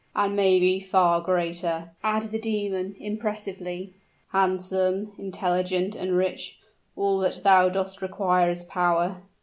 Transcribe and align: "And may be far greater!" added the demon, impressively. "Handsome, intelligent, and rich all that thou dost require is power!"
"And 0.15 0.35
may 0.35 0.59
be 0.59 0.79
far 0.79 1.21
greater!" 1.21 1.91
added 2.03 2.31
the 2.31 2.39
demon, 2.39 2.95
impressively. 2.99 3.93
"Handsome, 4.31 5.11
intelligent, 5.19 5.95
and 5.95 6.13
rich 6.17 6.57
all 6.95 7.19
that 7.19 7.43
thou 7.43 7.69
dost 7.69 8.01
require 8.01 8.49
is 8.49 8.63
power!" 8.63 9.21